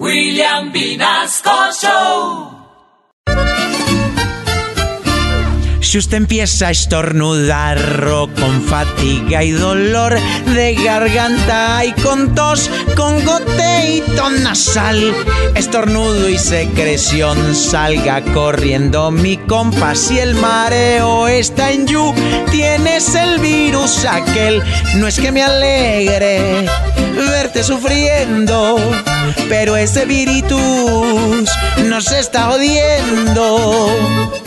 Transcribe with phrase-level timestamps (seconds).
[0.00, 2.54] William Vinasco Show.
[5.80, 7.78] Si usted empieza a estornudar
[8.08, 10.18] o con fatiga y dolor
[10.52, 15.14] de garganta y con tos, con goteito nasal,
[15.54, 19.94] estornudo y secreción, salga corriendo mi compa.
[19.94, 22.12] Si el mareo está en you,
[22.50, 24.60] tienes el virus aquel.
[24.96, 26.66] No es que me alegre
[27.14, 28.76] verte sufriendo,
[29.48, 31.50] pero ese virus
[31.84, 34.43] nos está odiando.